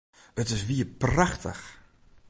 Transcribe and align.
It 0.41 0.47
is 0.55 0.65
wier 0.67 0.89
prachtich! 1.01 1.63